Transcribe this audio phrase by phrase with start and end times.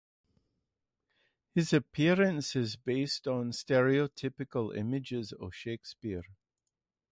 [1.53, 6.23] His appearance is based on stereotypical images of Shakespeare.